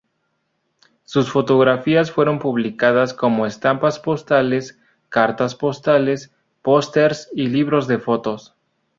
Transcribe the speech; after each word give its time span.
Sus 1.03 1.29
fotografías 1.31 2.09
fueron 2.11 2.39
publicadas 2.39 3.13
como 3.13 3.45
estampas 3.45 3.99
postales, 3.99 4.79
cartas 5.09 5.53
postales, 5.53 6.33
pósters 6.63 7.29
y 7.35 7.45
libros 7.49 7.85
de 7.87 7.99
fotos. 7.99 8.55